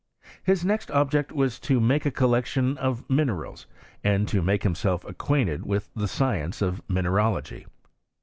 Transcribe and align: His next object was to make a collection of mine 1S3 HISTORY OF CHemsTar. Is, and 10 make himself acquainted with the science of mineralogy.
His 0.41 0.65
next 0.65 0.89
object 0.89 1.31
was 1.31 1.59
to 1.59 1.79
make 1.79 2.07
a 2.07 2.09
collection 2.09 2.75
of 2.79 3.07
mine 3.07 3.17
1S3 3.17 3.19
HISTORY 3.19 3.23
OF 3.23 3.27
CHemsTar. 3.27 3.53
Is, 3.53 3.65
and 4.03 4.27
10 4.29 4.45
make 4.45 4.63
himself 4.63 5.05
acquainted 5.05 5.63
with 5.67 5.91
the 5.95 6.07
science 6.07 6.63
of 6.63 6.81
mineralogy. 6.89 7.67